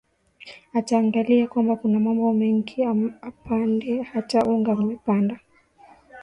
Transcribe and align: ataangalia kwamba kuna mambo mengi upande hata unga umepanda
ataangalia 0.73 1.47
kwamba 1.47 1.75
kuna 1.75 1.99
mambo 1.99 2.33
mengi 2.33 2.87
upande 3.27 4.01
hata 4.01 4.43
unga 4.45 4.71
umepanda 4.71 5.39